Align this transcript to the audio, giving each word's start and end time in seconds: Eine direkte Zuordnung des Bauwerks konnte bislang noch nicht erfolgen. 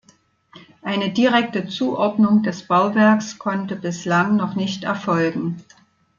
Eine 0.81 1.11
direkte 1.11 1.67
Zuordnung 1.67 2.41
des 2.41 2.65
Bauwerks 2.67 3.37
konnte 3.37 3.75
bislang 3.75 4.35
noch 4.35 4.55
nicht 4.55 4.83
erfolgen. 4.83 5.63